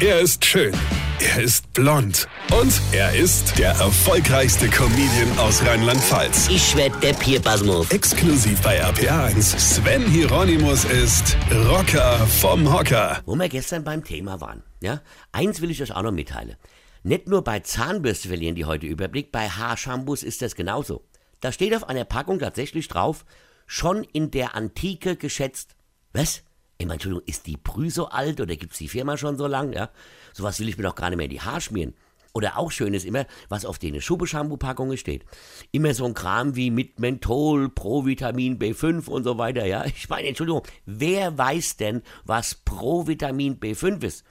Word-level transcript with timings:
Er 0.00 0.20
ist 0.20 0.44
schön. 0.44 0.72
Er 1.18 1.42
ist 1.42 1.72
blond. 1.72 2.28
Und 2.56 2.72
er 2.92 3.16
ist 3.16 3.58
der 3.58 3.70
erfolgreichste 3.70 4.68
Comedian 4.68 5.36
aus 5.40 5.60
Rheinland-Pfalz. 5.66 6.48
Ich 6.50 6.76
werd 6.76 7.02
der 7.02 7.14
Pierpasmus. 7.14 7.90
Exklusiv 7.90 8.62
bei 8.62 8.80
RPA1. 8.80 9.58
Sven 9.58 10.08
Hieronymus 10.08 10.84
ist 10.84 11.36
Rocker 11.68 12.16
vom 12.28 12.72
Hocker. 12.72 13.22
Wo 13.26 13.34
wir 13.34 13.48
gestern 13.48 13.82
beim 13.82 14.04
Thema 14.04 14.40
waren. 14.40 14.62
Ja? 14.80 15.02
Eins 15.32 15.60
will 15.60 15.72
ich 15.72 15.82
euch 15.82 15.92
auch 15.92 16.02
noch 16.02 16.12
mitteilen. 16.12 16.54
Nicht 17.02 17.26
nur 17.26 17.42
bei 17.42 17.58
Zahnbürste 17.58 18.28
verlieren 18.28 18.54
die 18.54 18.66
heute 18.66 18.86
Überblick, 18.86 19.32
bei 19.32 19.48
Haarshampoos 19.48 20.22
ist 20.22 20.42
das 20.42 20.54
genauso. 20.54 21.08
Da 21.40 21.50
steht 21.50 21.74
auf 21.74 21.88
einer 21.88 22.04
Packung 22.04 22.38
tatsächlich 22.38 22.86
drauf, 22.86 23.24
schon 23.66 24.04
in 24.04 24.30
der 24.30 24.54
Antike 24.54 25.16
geschätzt. 25.16 25.74
Was? 26.12 26.44
Ich 26.80 26.88
Entschuldigung, 26.88 27.26
ist 27.26 27.46
die 27.48 27.56
Brü 27.56 27.90
so 27.90 28.08
alt 28.08 28.40
oder 28.40 28.54
gibt's 28.54 28.78
die 28.78 28.88
Firma 28.88 29.16
schon 29.16 29.36
so 29.36 29.48
lang? 29.48 29.72
Ja? 29.72 29.90
Sowas 30.32 30.60
will 30.60 30.68
ich 30.68 30.76
mir 30.76 30.84
doch 30.84 30.94
gar 30.94 31.10
nicht 31.10 31.16
mehr 31.16 31.24
in 31.24 31.30
die 31.30 31.40
Haare 31.40 31.60
schmieren. 31.60 31.94
Oder 32.34 32.56
auch 32.56 32.70
schön 32.70 32.94
ist 32.94 33.04
immer, 33.04 33.26
was 33.48 33.64
auf 33.64 33.80
den 33.80 34.00
Schubbe-Shampoo-Packungen 34.00 34.96
steht. 34.96 35.24
Immer 35.72 35.92
so 35.92 36.04
ein 36.04 36.14
Kram 36.14 36.54
wie 36.54 36.70
mit 36.70 37.00
Menthol, 37.00 37.68
Provitamin 37.68 38.60
B5 38.60 39.08
und 39.08 39.24
so 39.24 39.38
weiter, 39.38 39.66
ja. 39.66 39.86
Ich 39.86 40.08
meine, 40.08 40.28
Entschuldigung, 40.28 40.62
wer 40.86 41.36
weiß 41.36 41.78
denn, 41.78 42.02
was 42.24 42.54
Provitamin 42.54 43.58
B5 43.58 44.04
ist? 44.04 44.24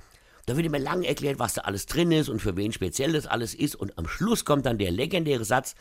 Da 0.45 0.55
wird 0.55 0.66
immer 0.66 0.80
lang 0.80 1.03
erklärt, 1.03 1.39
was 1.39 1.55
da 1.55 1.64
alles 1.64 1.86
drin 1.86 2.14
ist 2.14 2.30
und 2.30 2.41
für 2.41 2.55
wen 2.55 2.72
speziell 2.72 3.11
das 3.11 3.27
alles 3.27 3.53
ist. 3.53 3.75
Und 3.75 3.98
am 3.98 4.08
Schluss 4.08 4.45
kommt 4.45 4.66
dann 4.66 4.77
der 4.77 4.91
legendäre 4.91 5.44
Satz, 5.44 5.75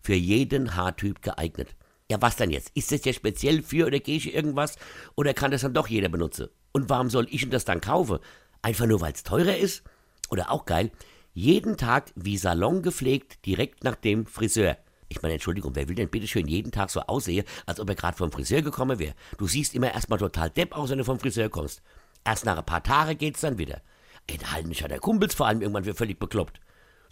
für 0.00 0.14
jeden 0.14 0.76
Haartyp 0.76 1.20
geeignet. 1.20 1.74
Ja, 2.12 2.20
was 2.20 2.36
dann 2.36 2.50
jetzt? 2.50 2.72
Ist 2.74 2.92
das 2.92 3.06
ja 3.06 3.14
speziell 3.14 3.62
für 3.62 3.86
oder 3.86 3.98
gegen 3.98 4.28
irgendwas? 4.28 4.76
Oder 5.16 5.32
kann 5.32 5.50
das 5.50 5.62
dann 5.62 5.72
doch 5.72 5.88
jeder 5.88 6.10
benutzen? 6.10 6.50
Und 6.72 6.90
warum 6.90 7.08
soll 7.08 7.26
ich 7.30 7.40
denn 7.40 7.48
das 7.48 7.64
dann 7.64 7.80
kaufen? 7.80 8.18
Einfach 8.60 8.84
nur, 8.84 9.00
weil 9.00 9.14
es 9.14 9.22
teurer 9.22 9.56
ist? 9.56 9.82
Oder 10.28 10.50
auch 10.50 10.66
geil, 10.66 10.90
jeden 11.32 11.78
Tag 11.78 12.12
wie 12.14 12.36
Salon 12.36 12.82
gepflegt, 12.82 13.46
direkt 13.46 13.82
nach 13.82 13.96
dem 13.96 14.26
Friseur. 14.26 14.76
Ich 15.08 15.22
meine, 15.22 15.32
Entschuldigung, 15.32 15.74
wer 15.74 15.88
will 15.88 15.94
denn 15.94 16.10
bitte 16.10 16.28
schön 16.28 16.48
jeden 16.48 16.70
Tag 16.70 16.90
so 16.90 17.00
aussehen, 17.00 17.46
als 17.64 17.80
ob 17.80 17.88
er 17.88 17.94
gerade 17.94 18.18
vom 18.18 18.30
Friseur 18.30 18.60
gekommen 18.60 18.98
wäre? 18.98 19.14
Du 19.38 19.46
siehst 19.46 19.74
immer 19.74 19.94
erstmal 19.94 20.18
total 20.18 20.50
depp 20.50 20.76
aus, 20.76 20.90
wenn 20.90 20.98
du 20.98 21.04
vom 21.04 21.18
Friseur 21.18 21.48
kommst. 21.48 21.80
Erst 22.26 22.44
nach 22.44 22.58
ein 22.58 22.66
paar 22.66 22.82
Tagen 22.82 23.16
geht's 23.16 23.40
dann 23.40 23.56
wieder. 23.56 23.80
Ey, 24.26 24.36
da 24.36 24.68
mich 24.68 24.80
ja 24.80 24.88
der 24.88 25.00
Kumpels 25.00 25.34
vor 25.34 25.46
allem 25.46 25.62
irgendwann 25.62 25.84
für 25.84 25.94
völlig 25.94 26.18
bekloppt. 26.18 26.60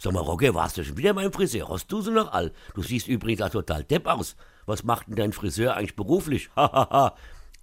Sag 0.03 0.13
mal, 0.13 0.21
Roger, 0.21 0.55
warst 0.55 0.79
du 0.79 0.83
schon 0.83 0.97
wieder 0.97 1.13
beim 1.13 1.31
Friseur? 1.31 1.69
Hast 1.69 1.91
du 1.91 2.01
sie 2.01 2.09
noch 2.09 2.31
all? 2.31 2.51
Du 2.73 2.81
siehst 2.81 3.07
übrigens 3.07 3.43
auch 3.43 3.51
total 3.51 3.83
depp 3.83 4.07
aus. 4.07 4.35
Was 4.71 4.85
macht 4.85 5.09
denn 5.09 5.17
dein 5.17 5.33
Friseur 5.33 5.75
eigentlich 5.75 5.97
beruflich? 5.97 6.49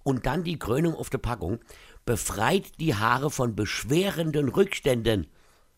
Und 0.03 0.27
dann 0.27 0.43
die 0.43 0.59
Krönung 0.59 0.93
auf 0.93 1.09
der 1.09 1.17
Packung. 1.17 1.57
Befreit 2.05 2.79
die 2.79 2.93
Haare 2.93 3.31
von 3.31 3.55
beschwerenden 3.55 4.47
Rückständen. 4.47 5.25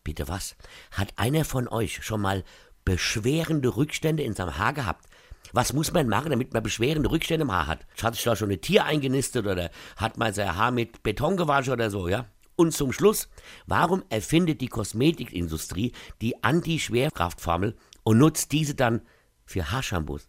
Bitte 0.04 0.28
was? 0.28 0.56
Hat 0.90 1.14
einer 1.16 1.46
von 1.46 1.68
euch 1.68 2.04
schon 2.04 2.20
mal 2.20 2.44
beschwerende 2.84 3.78
Rückstände 3.78 4.22
in 4.22 4.34
seinem 4.34 4.58
Haar 4.58 4.74
gehabt? 4.74 5.06
Was 5.54 5.72
muss 5.72 5.90
man 5.94 6.06
machen, 6.06 6.32
damit 6.32 6.52
man 6.52 6.62
beschwerende 6.62 7.10
Rückstände 7.10 7.44
im 7.44 7.52
Haar 7.52 7.66
hat? 7.66 7.86
Hat 8.02 8.14
sich 8.14 8.24
da 8.24 8.36
schon 8.36 8.50
ein 8.50 8.60
Tier 8.60 8.84
eingenistet 8.84 9.46
oder 9.46 9.70
hat 9.96 10.18
man 10.18 10.34
sein 10.34 10.54
Haar 10.54 10.70
mit 10.70 11.02
Beton 11.02 11.38
gewaschen 11.38 11.72
oder 11.72 11.88
so, 11.88 12.08
ja? 12.08 12.26
Und 12.56 12.74
zum 12.74 12.92
Schluss, 12.92 13.30
warum 13.66 14.04
erfindet 14.10 14.60
die 14.60 14.68
Kosmetikindustrie 14.68 15.92
die 16.20 16.44
Anti-Schwerkraftformel 16.44 17.74
und 18.02 18.18
nutzt 18.18 18.52
diese 18.52 18.74
dann 18.74 19.00
für 19.46 19.70
Haarshampoos? 19.70 20.28